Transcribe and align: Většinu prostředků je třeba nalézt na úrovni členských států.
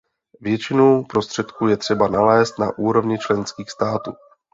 Většinu 0.41 1.03
prostředků 1.03 1.67
je 1.67 1.77
třeba 1.77 2.07
nalézt 2.07 2.59
na 2.59 2.77
úrovni 2.77 3.17
členských 3.17 3.71
států. 3.71 4.11